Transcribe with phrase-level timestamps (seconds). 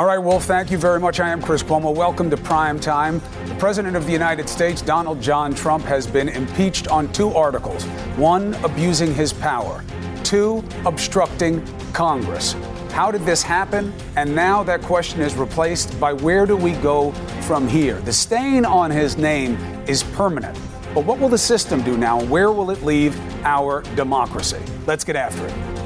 [0.00, 1.20] All right, Wolf, thank you very much.
[1.20, 1.94] I am Chris Cuomo.
[1.94, 3.20] Welcome to Prime Time.
[3.44, 7.84] The President of the United States, Donald John Trump, has been impeached on two articles
[8.16, 9.84] one, abusing his power,
[10.24, 12.56] two, obstructing Congress.
[12.92, 13.92] How did this happen?
[14.16, 17.12] And now that question is replaced by where do we go
[17.42, 18.00] from here?
[18.00, 19.56] The stain on his name
[19.86, 20.58] is permanent.
[20.94, 24.62] But what will the system do now, and where will it leave our democracy?
[24.86, 25.79] Let's get after it.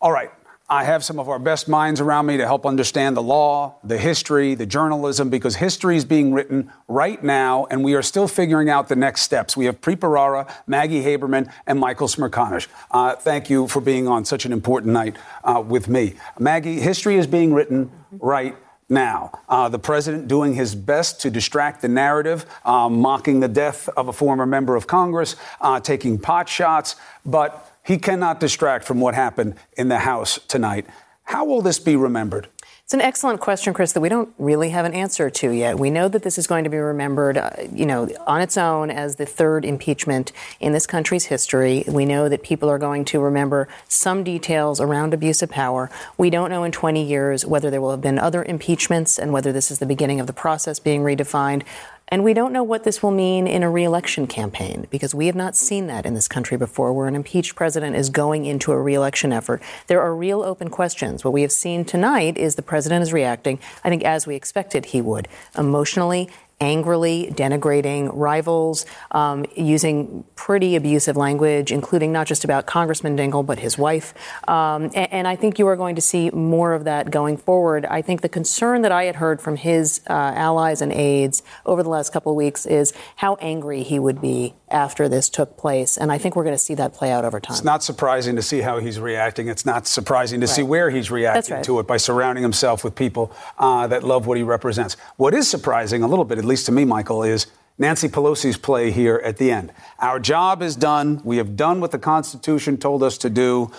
[0.00, 0.30] All right.
[0.68, 3.96] I have some of our best minds around me to help understand the law, the
[3.96, 8.68] history, the journalism, because history is being written right now, and we are still figuring
[8.68, 9.56] out the next steps.
[9.56, 12.66] We have Preet Maggie Haberman, and Michael Smerconish.
[12.90, 16.14] Uh, thank you for being on such an important night uh, with me.
[16.36, 18.56] Maggie, history is being written right
[18.88, 19.38] now.
[19.48, 24.08] Uh, the president doing his best to distract the narrative, um, mocking the death of
[24.08, 29.14] a former member of Congress, uh, taking pot shots, but he cannot distract from what
[29.14, 30.86] happened in the House tonight.
[31.24, 32.48] How will this be remembered?
[32.82, 35.76] It's an excellent question, Chris, that we don't really have an answer to yet.
[35.76, 38.92] We know that this is going to be remembered, uh, you know, on its own
[38.92, 41.82] as the third impeachment in this country's history.
[41.88, 45.90] We know that people are going to remember some details around abuse of power.
[46.16, 49.52] We don't know in 20 years whether there will have been other impeachments and whether
[49.52, 51.64] this is the beginning of the process being redefined.
[52.08, 55.34] And we don't know what this will mean in a reelection campaign because we have
[55.34, 58.80] not seen that in this country before, where an impeached president is going into a
[58.80, 59.60] reelection effort.
[59.88, 61.24] There are real open questions.
[61.24, 64.86] What we have seen tonight is the president is reacting, I think, as we expected
[64.86, 65.26] he would,
[65.58, 73.44] emotionally angrily denigrating rivals, um, using pretty abusive language, including not just about Congressman Dingell,
[73.44, 74.14] but his wife.
[74.48, 77.84] Um, and, and, I think you are going to see more of that going forward.
[77.84, 81.82] I think the concern that I had heard from his uh, allies and aides over
[81.82, 85.96] the last couple of weeks is how angry he would be after this took place.
[85.96, 87.54] And I think we're going to see that play out over time.
[87.54, 89.48] It's not surprising to see how he's reacting.
[89.48, 90.54] It's not surprising to right.
[90.54, 91.64] see where he's reacting right.
[91.64, 94.96] to it by surrounding himself with people uh, that love what he represents.
[95.16, 97.46] What is surprising a little bit, least to me, Michael, is
[97.78, 99.72] Nancy Pelosi's play here at the end.
[99.98, 101.20] Our job is done.
[101.24, 103.70] We have done what the Constitution told us to do.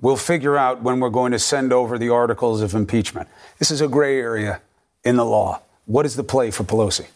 [0.00, 3.28] We'll figure out when we're going to send over the articles of impeachment.
[3.58, 4.60] This is a gray area
[5.04, 5.62] in the law.
[5.86, 7.06] What is the play for Pelosi?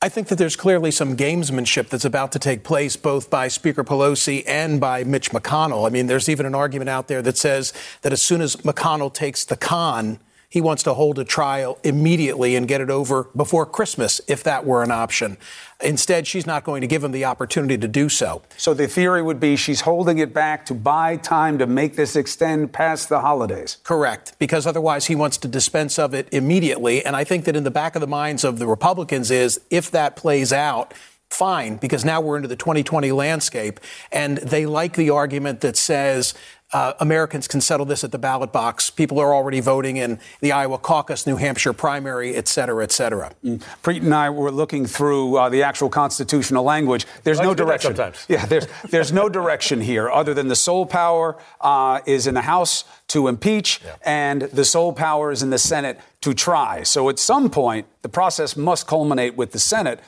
[0.00, 3.84] I think that there's clearly some gamesmanship that's about to take place both by Speaker
[3.84, 5.86] Pelosi and by Mitch McConnell.
[5.86, 9.14] I mean, there's even an argument out there that says that as soon as McConnell
[9.14, 10.18] takes the con,
[10.52, 14.66] he wants to hold a trial immediately and get it over before Christmas, if that
[14.66, 15.38] were an option.
[15.82, 18.42] Instead, she's not going to give him the opportunity to do so.
[18.58, 22.16] So the theory would be she's holding it back to buy time to make this
[22.16, 23.78] extend past the holidays.
[23.82, 27.02] Correct, because otherwise he wants to dispense of it immediately.
[27.02, 29.90] And I think that in the back of the minds of the Republicans is if
[29.92, 30.92] that plays out,
[31.30, 33.80] fine, because now we're into the 2020 landscape.
[34.12, 36.34] And they like the argument that says
[36.72, 38.90] uh, Americans can settle this at the ballot box.
[38.90, 43.32] People are already voting in the Iowa caucus, New Hampshire primary, et cetera, et cetera.
[43.44, 43.62] Mm.
[43.82, 47.06] Preet and I were looking through uh, the actual constitutional language.
[47.24, 47.94] There's no direction.
[47.94, 48.26] Sometimes.
[48.32, 52.42] Yeah, there's, there's no direction here other than the sole power uh, is in the
[52.42, 53.96] House to impeach yeah.
[54.02, 56.82] and the sole power is in the Senate to try.
[56.82, 60.00] So at some point, the process must culminate with the Senate.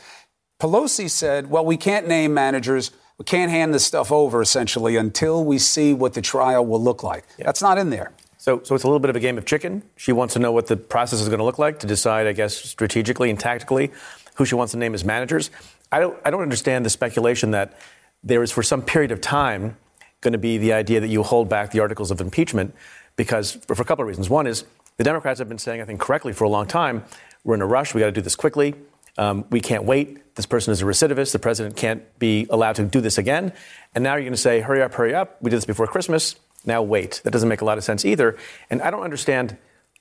[0.60, 5.44] Pelosi said, well, we can't name managers we can't hand this stuff over essentially until
[5.44, 7.24] we see what the trial will look like.
[7.38, 7.46] Yeah.
[7.46, 8.12] That's not in there.
[8.38, 9.82] So, so it's a little bit of a game of chicken.
[9.96, 12.32] She wants to know what the process is going to look like to decide, I
[12.32, 13.90] guess, strategically and tactically
[14.34, 15.50] who she wants to name as managers.
[15.90, 17.78] I don't, I don't understand the speculation that
[18.22, 19.76] there is, for some period of time,
[20.20, 22.74] going to be the idea that you hold back the articles of impeachment
[23.16, 24.28] because, for, for a couple of reasons.
[24.28, 24.64] One is
[24.96, 27.04] the Democrats have been saying, I think correctly, for a long time,
[27.44, 27.94] we're in a rush.
[27.94, 28.74] We got to do this quickly.
[29.16, 30.18] Um, we can't wait.
[30.34, 31.32] This person is a recidivist.
[31.32, 33.52] The president can't be allowed to do this again.
[33.94, 35.40] And now you're going to say, hurry up, hurry up.
[35.40, 36.36] We did this before Christmas.
[36.64, 37.20] Now wait.
[37.24, 38.36] That doesn't make a lot of sense either.
[38.70, 39.56] And I don't understand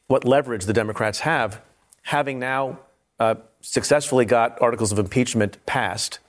[0.07, 1.61] what leverage the Democrats have,
[2.01, 2.79] having now
[3.19, 6.19] uh, successfully got articles of impeachment passed.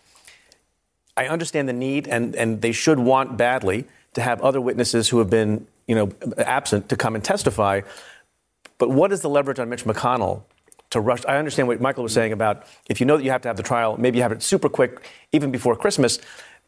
[1.17, 5.19] I understand the need, and, and they should want badly to have other witnesses who
[5.19, 7.83] have been, you know, absent to come and testify.
[8.79, 10.43] But what is the leverage on Mitch McConnell
[10.95, 11.25] to rush.
[11.27, 13.57] I understand what Michael was saying about if you know that you have to have
[13.57, 16.19] the trial, maybe you have it super quick, even before Christmas.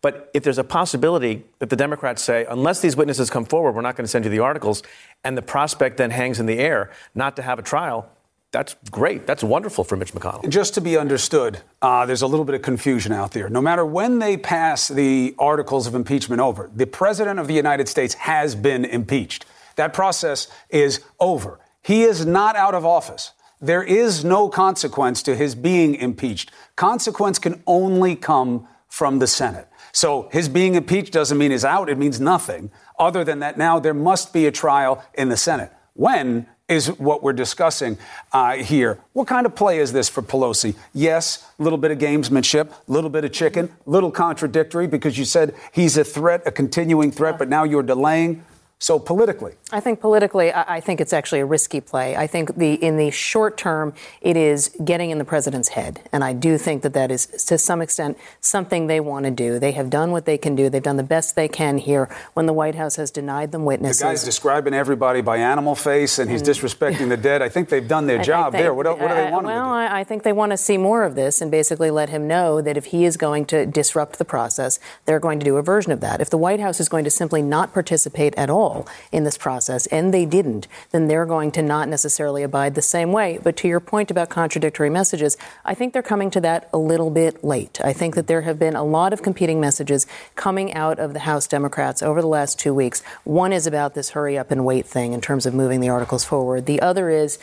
[0.03, 3.81] But if there's a possibility that the Democrats say, unless these witnesses come forward, we're
[3.81, 4.83] not going to send you the articles,
[5.25, 8.09] and the prospect then hangs in the air not to have a trial,
[8.53, 9.27] that's great.
[9.27, 10.49] That's wonderful for Mitch McConnell.
[10.49, 13.49] Just to be understood, uh, there's a little bit of confusion out there.
[13.49, 17.89] No matter when they pass the articles of impeachment over, the President of the United
[17.89, 19.45] States has been impeached.
[19.77, 21.59] That process is over.
[21.83, 23.33] He is not out of office.
[23.61, 26.51] There is no consequence to his being impeached.
[26.77, 29.69] Consequence can only come from the Senate.
[29.93, 31.89] So his being impeached doesn't mean he's out.
[31.89, 32.71] It means nothing.
[32.99, 35.73] Other than that, now there must be a trial in the Senate.
[35.95, 37.97] When is what we're discussing
[38.33, 38.99] uh, here.
[39.13, 40.75] What kind of play is this for Pelosi?
[40.93, 45.17] Yes, a little bit of gamesmanship, a little bit of chicken, a little contradictory because
[45.17, 48.45] you said he's a threat, a continuing threat, but now you're delaying.
[48.79, 52.15] So politically, I think politically, I think it's actually a risky play.
[52.15, 56.23] I think the in the short term, it is getting in the president's head, and
[56.23, 59.59] I do think that that is to some extent something they want to do.
[59.59, 60.69] They have done what they can do.
[60.69, 64.01] They've done the best they can here when the White House has denied them witnesses.
[64.01, 67.41] The guy's describing everybody by animal face, and he's and, disrespecting the dead.
[67.41, 68.75] I think they've done their job they, there.
[68.75, 69.95] What, what, do they want well, to do?
[69.95, 72.61] I, I think they want to see more of this, and basically let him know
[72.61, 75.93] that if he is going to disrupt the process, they're going to do a version
[75.93, 76.21] of that.
[76.21, 78.66] If the White House is going to simply not participate at all
[79.13, 83.13] in this process, and they didn't, then they're going to not necessarily abide the same
[83.13, 83.39] way.
[83.43, 87.11] But to your point about contradictory messages, I think they're coming to that a little
[87.11, 87.81] bit late.
[87.85, 91.21] I think that there have been a lot of competing messages coming out of the
[91.21, 93.03] House Democrats over the last two weeks.
[93.25, 96.25] One is about this hurry up and wait thing in terms of moving the articles
[96.25, 96.67] forward.
[96.67, 97.39] The other is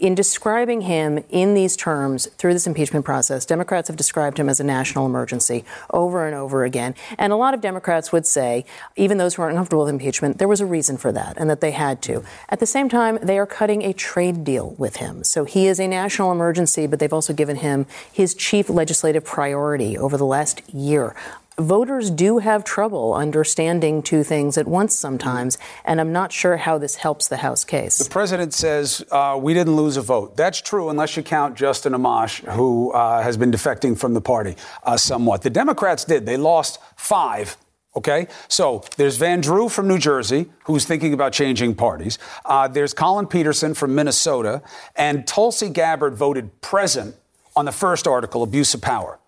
[0.00, 4.58] in describing him in these terms through this impeachment process, Democrats have described him as
[4.58, 6.94] a national emergency over and over again.
[7.18, 8.64] And a lot of Democrats would say,
[8.96, 11.60] even those who are uncomfortable with impeachment, there was a reason for that and that
[11.60, 12.24] they had to.
[12.48, 15.22] At the same time, they are cutting a trade deal with him.
[15.22, 19.98] So he is a national emergency, but they've also given him his chief legislative priority
[19.98, 21.14] over the last year
[21.60, 26.78] voters do have trouble understanding two things at once sometimes, and I'm not sure how
[26.78, 27.98] this helps the House case.
[27.98, 30.36] The president says uh, we didn't lose a vote.
[30.36, 34.56] That's true unless you count Justin Amash, who uh, has been defecting from the party
[34.82, 35.42] uh, somewhat.
[35.42, 36.26] The Democrats did.
[36.26, 37.56] They lost five.
[37.96, 42.20] Okay, so there's Van Drew from New Jersey, who's thinking about changing parties.
[42.44, 44.62] Uh, there's Collin Peterson from Minnesota,
[44.94, 47.16] and Tulsi Gabbard voted present
[47.56, 49.18] on the first article, abuse of power.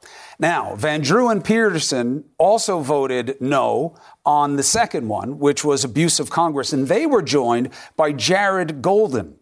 [0.43, 3.94] Now, Van Drew and Peterson also voted no
[4.27, 8.83] on the second one, which was abuse of Congress, and they were joined by Jared
[8.83, 9.37] Golden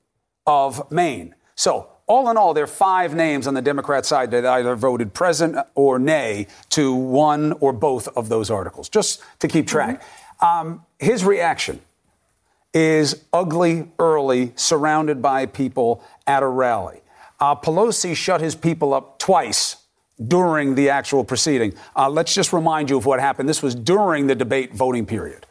[0.47, 1.35] of Maine.
[1.55, 5.14] So, all in all, there are five names on the Democrat side that either voted
[5.14, 10.02] present or nay to one or both of those articles, just to keep track.
[10.43, 10.44] Mm-hmm.
[10.69, 11.81] Um, his reaction
[12.75, 17.00] is ugly early, surrounded by people at a rally.
[17.41, 19.80] Uh, Pelosi shut his people up twice
[20.26, 21.75] during the actual proceeding.
[21.96, 23.49] Uh, let's just remind you of what happened.
[23.49, 25.46] This was during the debate voting period.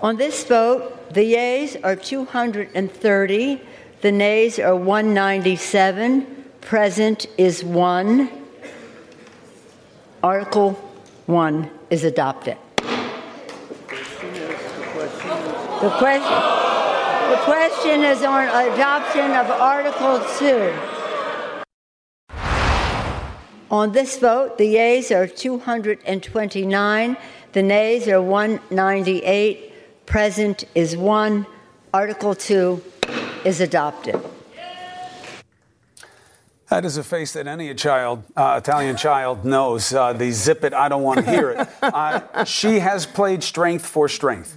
[0.00, 3.60] On this vote, the yeas are 230,
[4.02, 6.26] the nays are 197,
[6.60, 8.28] present is 1.
[10.22, 10.72] Article
[11.26, 12.58] 1 is adopted.
[15.80, 16.40] The question,
[17.30, 20.93] the question is on adoption of Article 2.
[23.74, 27.16] On this vote, the yeas are 229,
[27.54, 31.44] the nays are 198, present is 1.
[31.92, 32.80] Article 2
[33.44, 34.14] is adopted.
[36.68, 39.92] That is a face that any child, uh, Italian child knows.
[39.92, 41.68] Uh, the zip it, I don't want to hear it.
[41.82, 44.56] Uh, she has played strength for strength.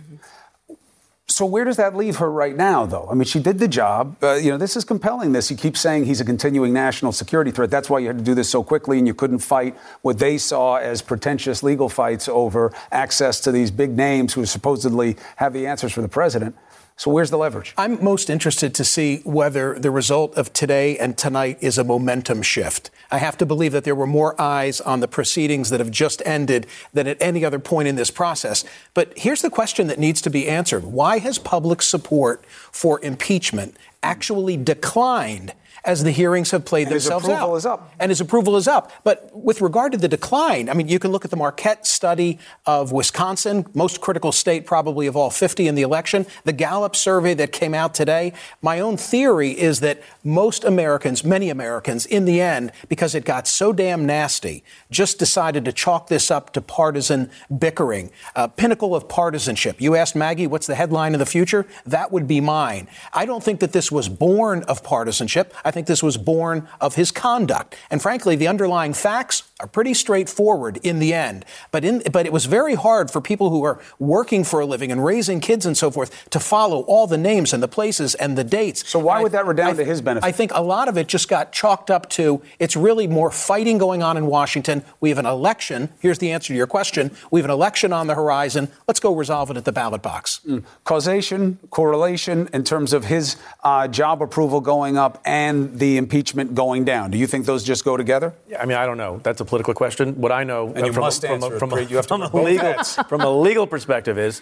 [1.37, 3.07] So where does that leave her right now, though?
[3.11, 4.17] I mean, she did the job.
[4.23, 5.33] Uh, you know, this is compelling.
[5.33, 7.69] This you keep saying he's a continuing national security threat.
[7.69, 10.39] That's why you had to do this so quickly, and you couldn't fight what they
[10.39, 15.67] saw as pretentious legal fights over access to these big names who supposedly have the
[15.67, 16.55] answers for the president.
[16.99, 17.75] So where's the leverage?
[17.77, 22.41] I'm most interested to see whether the result of today and tonight is a momentum
[22.41, 22.89] shift.
[23.11, 26.23] I have to believe that there were more eyes on the proceedings that have just
[26.25, 28.65] ended than at any other point in this process.
[28.95, 30.85] But here's the question that needs to be answered.
[30.85, 35.53] Why has public support for impeachment actually declined
[35.87, 37.57] as the hearings have played and themselves his approval out.
[37.57, 37.93] Is up.
[37.97, 38.91] And his approval is up.
[39.05, 42.39] But with regard to the decline, I mean, you can look at the Marquette study
[42.65, 47.33] of Wisconsin, most critical state probably of all 50 in the election, the Gallup survey
[47.35, 48.33] that came out today.
[48.61, 53.47] My own theory is that most Americans, many Americans, in the end, because it got
[53.47, 59.07] so damn nasty, just decided to chalk this up to partisan bickering, uh, pinnacle of
[59.07, 59.79] partisanship.
[59.79, 61.65] You asked Maggie, what's the headline of the future?
[61.85, 62.89] That would be mine.
[63.13, 65.53] I don't think that this was born of partisanship.
[65.63, 67.75] I think this was born of his conduct.
[67.91, 71.43] And frankly, the underlying facts are pretty straightforward in the end.
[71.71, 74.91] But, in, but it was very hard for people who are working for a living
[74.91, 78.37] and raising kids and so forth to follow all the names and the places and
[78.37, 78.87] the dates.
[78.87, 80.27] So why and would I, that redound to his benefit?
[80.27, 83.79] I think a lot of it just got chalked up to it's really more fighting
[83.79, 84.83] going on in Washington.
[84.99, 85.89] We have an election.
[85.99, 87.15] Here's the answer to your question.
[87.31, 88.69] We have an election on the horizon.
[88.87, 90.39] Let's go resolve it at the ballot box.
[90.47, 90.63] Mm.
[90.83, 96.85] Causation, correlation in terms of his uh, job approval going up and the impeachment going
[96.85, 97.09] down.
[97.09, 98.33] Do you think those just go together?
[98.47, 99.19] Yeah, I mean, I don't know.
[99.23, 100.19] That's a political question.
[100.19, 102.83] What I know and from, must a, from, a, from, a, You from, a legal,
[102.83, 104.41] from a legal perspective is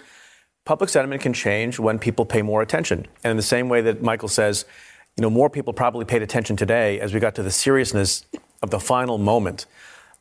[0.66, 3.06] public sentiment can change when people pay more attention.
[3.24, 4.66] And in the same way that Michael says,
[5.16, 8.26] you know, more people probably paid attention today as we got to the seriousness
[8.62, 9.66] of the final moment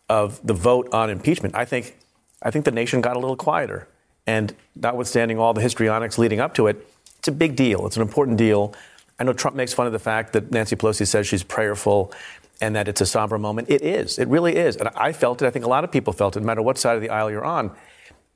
[0.09, 1.55] of the vote on impeachment.
[1.55, 1.97] I think,
[2.43, 3.89] I think the nation got a little quieter.
[4.27, 6.87] And notwithstanding all the histrionics leading up to it,
[7.19, 7.87] it's a big deal.
[7.87, 8.75] It's an important deal.
[9.19, 12.13] I know Trump makes fun of the fact that Nancy Pelosi says she's prayerful
[12.61, 13.69] and that it's a somber moment.
[13.71, 14.19] It is.
[14.19, 14.77] It really is.
[14.77, 15.47] And I felt it.
[15.47, 17.31] I think a lot of people felt it, no matter what side of the aisle
[17.31, 17.71] you're on.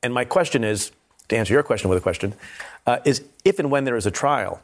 [0.03, 0.93] And my question is
[1.29, 2.35] to answer your question with a question
[2.87, 4.61] uh, is if and when there is a trial,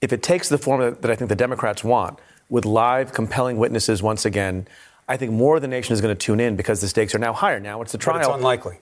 [0.00, 3.56] if it takes the form that, that I think the Democrats want, with live, compelling
[3.56, 4.68] witnesses once again,
[5.08, 7.18] I think more of the nation is going to tune in because the stakes are
[7.18, 7.60] now higher.
[7.60, 8.18] Now it's the trial.
[8.18, 8.78] But it's unlikely.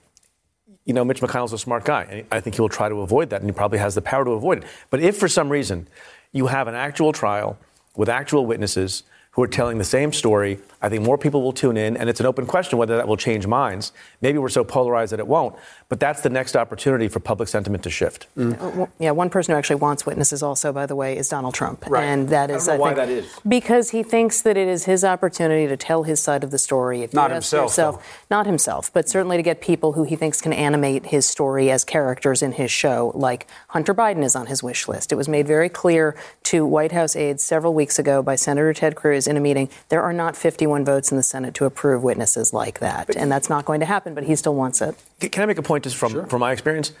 [0.85, 3.31] You know, Mitch McConnell's a smart guy, and I think he will try to avoid
[3.31, 4.65] that, and he probably has the power to avoid it.
[4.91, 5.87] But if for some reason
[6.31, 7.57] you have an actual trial
[7.95, 9.03] with actual witnesses
[9.35, 12.19] who are telling the same story, I think more people will tune in, and it's
[12.21, 13.91] an open question whether that will change minds.
[14.21, 15.55] Maybe we're so polarized that it won't,
[15.89, 18.27] but that's the next opportunity for public sentiment to shift.
[18.39, 21.85] Uh, Yeah, one person who actually wants witnesses, also, by the way, is Donald Trump,
[21.89, 22.03] Right.
[22.05, 23.25] and that I is don't know why think, that is.
[23.47, 27.01] because he thinks that it is his opportunity to tell his side of the story.
[27.01, 27.95] If Not himself, yourself-
[28.29, 28.35] though.
[28.37, 31.83] not himself, but certainly to get people who he thinks can animate his story as
[31.83, 35.11] characters in his show, like Hunter Biden is on his wish list.
[35.11, 38.95] It was made very clear to White House aides several weeks ago by Senator Ted
[38.95, 39.69] Cruz in a meeting.
[39.89, 43.49] There are not 51 votes in the Senate to approve witnesses like that, and that's
[43.49, 44.13] not going to happen.
[44.13, 44.95] But he still wants it.
[45.19, 46.93] Can I make a point just from, from my experience?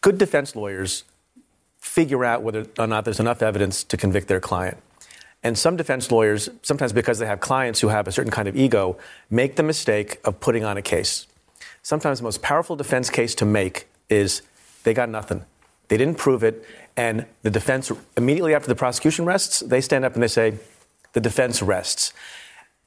[0.00, 1.04] Good defense lawyers
[1.78, 4.78] figure out whether or not there's enough evidence to convict their client.
[5.42, 8.56] And some defense lawyers, sometimes because they have clients who have a certain kind of
[8.56, 8.98] ego,
[9.30, 11.26] make the mistake of putting on a case.
[11.82, 14.42] Sometimes the most powerful defense case to make is
[14.84, 15.44] they got nothing.
[15.88, 16.64] They didn't prove it.
[17.00, 20.58] And the defense, immediately after the prosecution rests, they stand up and they say,
[21.14, 22.12] the defense rests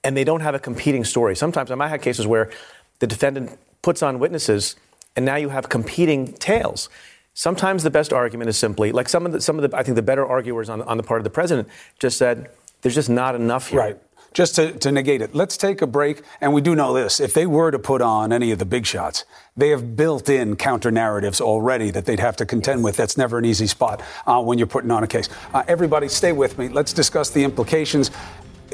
[0.04, 1.36] and they don't have a competing story.
[1.36, 2.52] Sometimes I might have cases where
[3.00, 4.76] the defendant puts on witnesses,
[5.16, 6.90] and now you have competing tales.
[7.34, 9.96] Sometimes the best argument is simply like some of the some of the I think
[9.96, 11.68] the better arguers on, on the part of the president
[11.98, 12.52] just said
[12.84, 13.80] there's just not enough here.
[13.80, 13.98] Right.
[14.34, 16.24] Just to, to negate it, let's take a break.
[16.42, 18.86] And we do know this if they were to put on any of the big
[18.86, 19.26] shots,
[19.56, 22.98] they have built in counter narratives already that they'd have to contend with.
[22.98, 25.30] That's never an easy spot uh, when you're putting on a case.
[25.54, 26.68] Uh, everybody, stay with me.
[26.68, 28.10] Let's discuss the implications.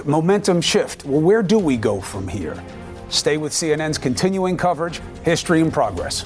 [0.06, 1.04] Momentum shift.
[1.04, 2.62] Well, where do we go from here?
[3.10, 6.26] Stay with CNN's continuing coverage, History in Progress.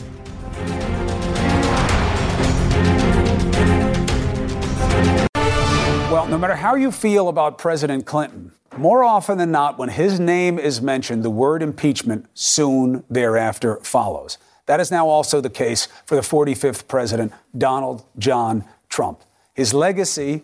[6.14, 10.20] Well, no matter how you feel about President Clinton, more often than not, when his
[10.20, 14.38] name is mentioned, the word impeachment soon thereafter follows.
[14.68, 19.22] That is now also the case for the 45th president, Donald John Trump.
[19.56, 20.44] His legacy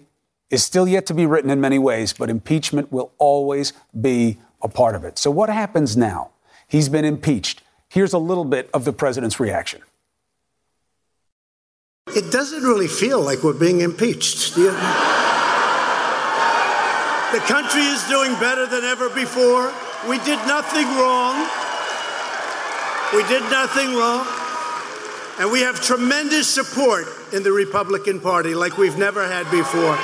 [0.50, 3.72] is still yet to be written in many ways, but impeachment will always
[4.02, 5.20] be a part of it.
[5.20, 6.32] So, what happens now?
[6.68, 7.62] He's been impeached.
[7.90, 9.84] Here's a little bit of the president's reaction.
[12.08, 14.58] It doesn't really feel like we're being impeached.
[17.32, 19.72] The country is doing better than ever before.
[20.10, 21.36] We did nothing wrong.
[23.16, 24.26] We did nothing wrong.
[25.40, 29.98] And we have tremendous support in the Republican Party like we've never had before.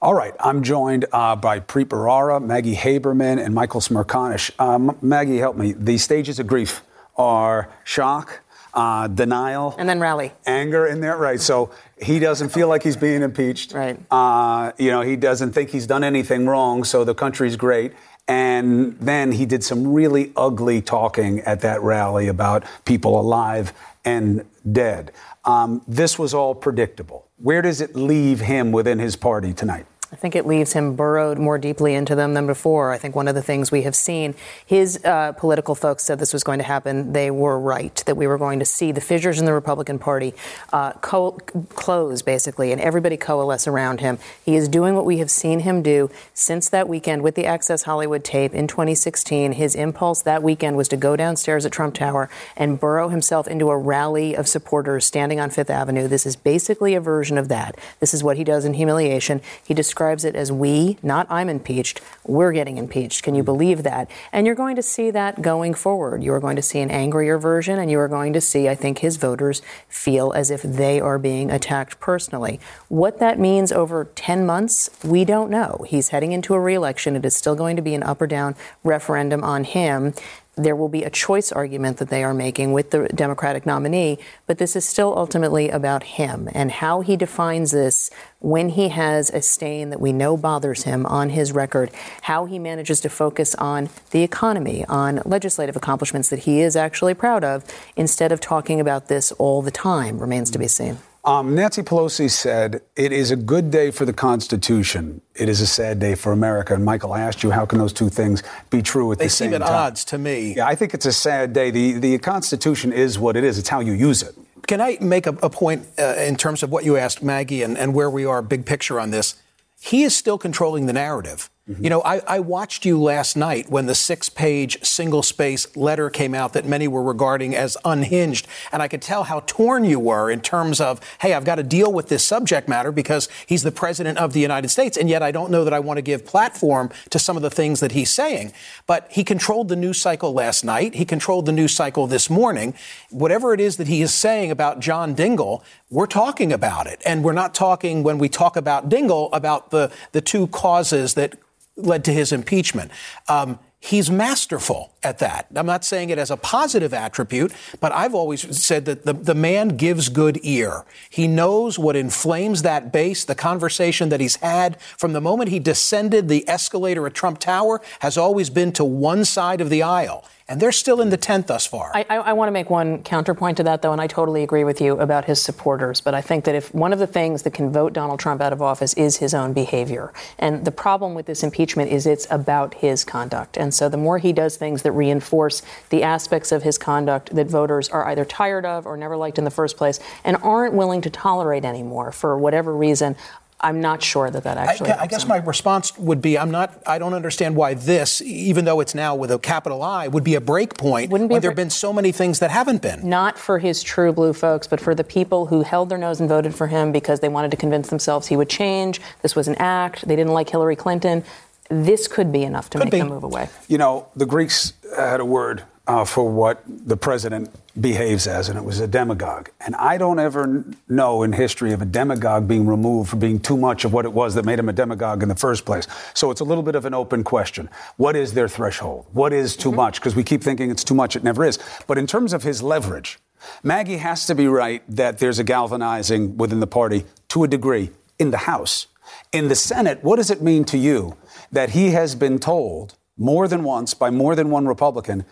[0.00, 4.50] All right, I'm joined uh, by Preet Bharara, Maggie Haberman, and Michael Smerconish.
[4.58, 5.72] Um, Maggie, help me.
[5.72, 6.82] The stages of grief
[7.16, 8.41] are shock,
[8.74, 10.32] uh, denial, And then rally.
[10.46, 11.40] anger in there, right?
[11.40, 13.72] So he doesn't feel like he's being impeached.
[13.72, 13.98] Right.
[14.10, 17.92] Uh, you know, he doesn't think he's done anything wrong, so the country's great.
[18.28, 23.72] And then he did some really ugly talking at that rally about people alive
[24.04, 25.12] and dead.
[25.44, 27.26] Um, this was all predictable.
[27.38, 29.86] Where does it leave him within his party tonight?
[30.12, 32.92] I think it leaves him burrowed more deeply into them than before.
[32.92, 34.34] I think one of the things we have seen,
[34.66, 37.14] his uh, political folks said this was going to happen.
[37.14, 40.34] They were right, that we were going to see the fissures in the Republican Party
[40.70, 41.38] uh, co-
[41.70, 44.18] close, basically, and everybody coalesce around him.
[44.44, 47.84] He is doing what we have seen him do since that weekend with the Access
[47.84, 49.52] Hollywood tape in 2016.
[49.52, 53.70] His impulse that weekend was to go downstairs at Trump Tower and burrow himself into
[53.70, 56.06] a rally of supporters standing on Fifth Avenue.
[56.06, 57.78] This is basically a version of that.
[57.98, 59.40] This is what he does in humiliation.
[59.64, 63.22] He describes it as we, not I'm impeached, we're getting impeached.
[63.22, 64.10] Can you believe that?
[64.32, 66.22] And you're going to see that going forward.
[66.22, 68.74] You are going to see an angrier version, and you are going to see, I
[68.74, 72.60] think, his voters feel as if they are being attacked personally.
[72.88, 75.84] What that means over 10 months, we don't know.
[75.88, 77.16] He's heading into a reelection.
[77.16, 78.54] It is still going to be an up or down
[78.84, 80.14] referendum on him.
[80.56, 84.58] There will be a choice argument that they are making with the Democratic nominee, but
[84.58, 89.40] this is still ultimately about him and how he defines this when he has a
[89.40, 91.90] stain that we know bothers him on his record,
[92.22, 97.14] how he manages to focus on the economy, on legislative accomplishments that he is actually
[97.14, 97.64] proud of,
[97.96, 100.98] instead of talking about this all the time, remains to be seen.
[101.24, 105.20] Um, Nancy Pelosi said, It is a good day for the Constitution.
[105.36, 106.74] It is a sad day for America.
[106.74, 109.30] And Michael, I asked you, how can those two things be true at they the
[109.30, 109.60] same time?
[109.60, 110.54] They seem at odds to me.
[110.56, 111.70] Yeah, I think it's a sad day.
[111.70, 114.34] The, the Constitution is what it is, it's how you use it.
[114.66, 117.78] Can I make a, a point uh, in terms of what you asked Maggie and,
[117.78, 119.36] and where we are, big picture on this?
[119.80, 121.50] He is still controlling the narrative.
[121.70, 121.84] Mm-hmm.
[121.84, 126.10] You know, I, I, watched you last night when the six page single space letter
[126.10, 128.48] came out that many were regarding as unhinged.
[128.72, 131.62] And I could tell how torn you were in terms of, hey, I've got to
[131.62, 134.96] deal with this subject matter because he's the president of the United States.
[134.96, 137.50] And yet I don't know that I want to give platform to some of the
[137.50, 138.52] things that he's saying.
[138.88, 140.96] But he controlled the news cycle last night.
[140.96, 142.74] He controlled the news cycle this morning.
[143.10, 147.00] Whatever it is that he is saying about John Dingell, we're talking about it.
[147.06, 151.36] And we're not talking, when we talk about Dingell, about the, the two causes that
[151.76, 152.90] led to his impeachment.
[153.28, 155.46] Um, he's masterful at that.
[155.54, 159.34] I'm not saying it as a positive attribute, but I've always said that the, the
[159.34, 160.84] man gives good ear.
[161.10, 163.24] He knows what inflames that base.
[163.24, 167.80] The conversation that he's had from the moment he descended the escalator at Trump Tower
[168.00, 171.46] has always been to one side of the aisle and they're still in the tent
[171.46, 171.90] thus far.
[171.94, 174.64] I, I, I, want to make one counterpoint to that, though, and I totally agree
[174.64, 176.02] with you about his supporters.
[176.02, 178.52] But I think that if one of the things that can vote Donald Trump out
[178.52, 182.74] of office is his own behavior, and the problem with this impeachment is it's about
[182.74, 183.56] his conduct.
[183.56, 187.46] And so the more he does things that reinforce the aspects of his conduct that
[187.46, 191.00] voters are either tired of or never liked in the first place and aren't willing
[191.00, 193.16] to tolerate anymore for whatever reason,
[193.62, 194.90] I'm not sure that that actually.
[194.90, 195.28] I, I guess him.
[195.28, 196.82] my response would be I'm not.
[196.86, 200.34] I don't understand why this, even though it's now with a capital I, would be
[200.34, 203.08] a break point Wouldn't be when there have been so many things that haven't been.
[203.08, 206.28] Not for his true blue folks, but for the people who held their nose and
[206.28, 209.00] voted for him because they wanted to convince themselves he would change.
[209.22, 210.06] This was an act.
[210.08, 211.22] They didn't like Hillary Clinton.
[211.68, 212.98] This could be enough to could make be.
[212.98, 213.48] them move away.
[213.68, 218.58] You know, the Greeks had a word uh, for what the president behaves as, and
[218.58, 219.48] it was a demagogue.
[219.60, 223.56] And I don't ever know in history of a demagogue being removed for being too
[223.56, 225.86] much of what it was that made him a demagogue in the first place.
[226.14, 227.68] So it's a little bit of an open question.
[227.96, 229.06] What is their threshold?
[229.12, 229.76] What is too mm-hmm.
[229.76, 230.00] much?
[230.00, 231.58] Because we keep thinking it's too much, it never is.
[231.86, 233.18] But in terms of his leverage,
[233.62, 237.90] Maggie has to be right that there's a galvanizing within the party to a degree
[238.18, 238.86] in the House.
[239.32, 241.16] In the Senate, what does it mean to you
[241.50, 245.24] that he has been told more than once by more than one Republican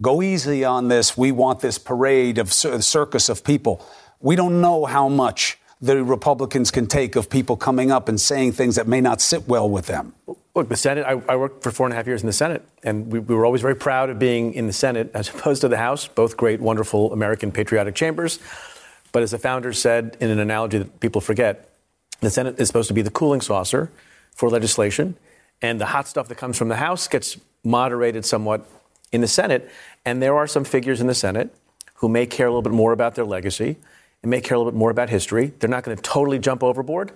[0.00, 1.16] Go easy on this.
[1.16, 3.84] We want this parade of circus of people.
[4.20, 8.52] We don't know how much the Republicans can take of people coming up and saying
[8.52, 10.14] things that may not sit well with them.
[10.54, 12.62] Look, the Senate, I, I worked for four and a half years in the Senate,
[12.84, 15.68] and we, we, were always very proud of being in the Senate as opposed to
[15.68, 18.38] the House, both great, wonderful American patriotic chambers.
[19.10, 21.68] But as the founders said in an analogy that people forget,
[22.20, 23.90] the Senate is supposed to be the cooling saucer
[24.34, 25.16] for legislation,
[25.60, 28.66] and the hot stuff that comes from the House gets moderated somewhat
[29.12, 29.70] in the Senate.
[30.04, 31.54] And there are some figures in the Senate
[31.96, 33.76] who may care a little bit more about their legacy
[34.22, 35.52] and may care a little bit more about history.
[35.58, 37.12] They're not going to totally jump overboard,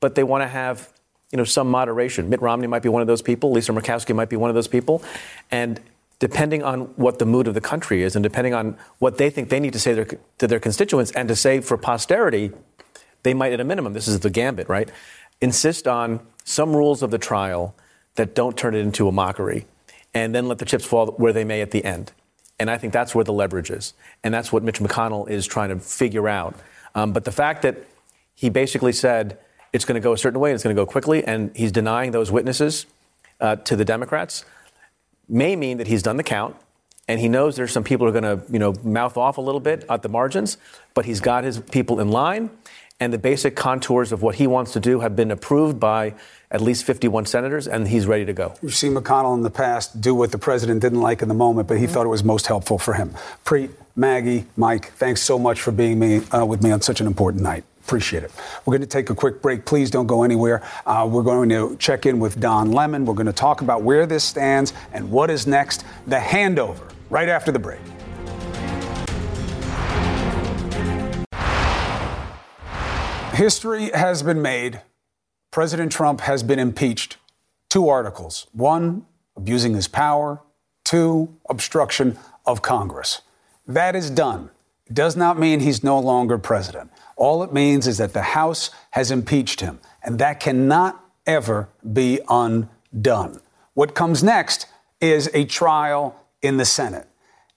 [0.00, 0.92] but they want to have
[1.32, 2.28] you know some moderation.
[2.28, 3.50] Mitt Romney might be one of those people.
[3.50, 5.02] Lisa Murkowski might be one of those people,
[5.50, 5.80] and
[6.18, 9.48] depending on what the mood of the country is, and depending on what they think
[9.48, 10.06] they need to say their,
[10.38, 12.52] to their constituents and to say for posterity,
[13.22, 14.88] they might, at a minimum, this is the gambit, right?
[15.40, 17.74] Insist on some rules of the trial
[18.14, 19.66] that don't turn it into a mockery
[20.16, 22.10] and then let the chips fall where they may at the end.
[22.58, 23.92] And I think that's where the leverage is.
[24.24, 26.54] And that's what Mitch McConnell is trying to figure out.
[26.94, 27.76] Um, but the fact that
[28.34, 29.38] he basically said
[29.74, 32.12] it's going to go a certain way, it's going to go quickly, and he's denying
[32.12, 32.86] those witnesses
[33.42, 34.46] uh, to the Democrats
[35.28, 36.56] may mean that he's done the count.
[37.08, 39.42] And he knows there's some people who are going to, you know, mouth off a
[39.42, 40.56] little bit at the margins,
[40.94, 42.48] but he's got his people in line,
[42.98, 46.14] and the basic contours of what he wants to do have been approved by
[46.50, 48.54] at least 51 senators, and he's ready to go.
[48.62, 51.68] We've seen McConnell in the past do what the president didn't like in the moment,
[51.68, 51.92] but he mm-hmm.
[51.92, 53.14] thought it was most helpful for him.
[53.44, 57.06] Preet, Maggie, Mike, thanks so much for being me, uh, with me on such an
[57.06, 57.64] important night.
[57.84, 58.32] Appreciate it.
[58.64, 59.64] We're going to take a quick break.
[59.64, 60.62] Please don't go anywhere.
[60.84, 63.04] Uh, we're going to check in with Don Lemon.
[63.04, 65.84] We're going to talk about where this stands and what is next.
[66.06, 67.80] The handover right after the break.
[73.36, 74.80] History has been made
[75.50, 77.18] President Trump has been impeached.
[77.68, 78.46] Two articles.
[78.52, 79.04] One,
[79.36, 80.40] abusing his power.
[80.84, 83.20] Two, obstruction of Congress.
[83.66, 84.50] That is done.
[84.86, 86.90] It does not mean he's no longer president.
[87.16, 92.20] All it means is that the House has impeached him, and that cannot ever be
[92.30, 93.40] undone.
[93.74, 94.66] What comes next
[94.98, 97.06] is a trial in the Senate.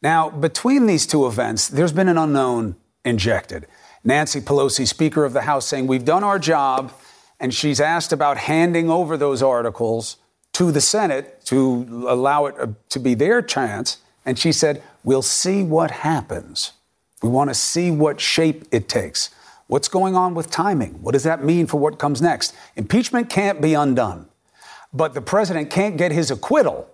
[0.02, 3.66] Now, between these two events, there's been an unknown injected.
[4.04, 6.94] Nancy Pelosi, Speaker of the House, saying, We've done our job.
[7.40, 10.18] And she's asked about handing over those articles
[10.54, 13.98] to the Senate to allow it uh, to be their chance.
[14.26, 16.74] And she said, We'll see what happens.
[17.24, 19.30] We want to see what shape it takes.
[19.68, 21.02] What's going on with timing?
[21.02, 22.56] What does that mean for what comes next?
[22.76, 24.28] Impeachment can't be undone,
[24.92, 26.90] but the president can't get his acquittal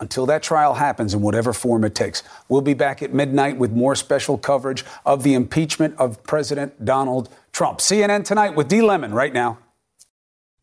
[0.00, 2.22] until that trial happens in whatever form it takes.
[2.48, 7.28] We'll be back at midnight with more special coverage of the impeachment of President Donald
[7.52, 7.78] Trump.
[7.78, 8.82] CNN tonight with D.
[8.82, 9.58] Lemon right now.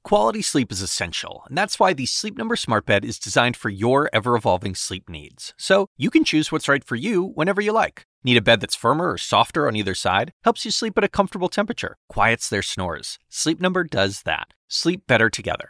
[0.03, 3.69] Quality sleep is essential, and that's why the Sleep Number Smart Bed is designed for
[3.69, 5.53] your ever evolving sleep needs.
[5.57, 8.05] So you can choose what's right for you whenever you like.
[8.21, 10.33] Need a bed that's firmer or softer on either side?
[10.43, 13.17] Helps you sleep at a comfortable temperature, quiets their snores.
[13.29, 14.49] Sleep Number does that.
[14.67, 15.69] Sleep better together.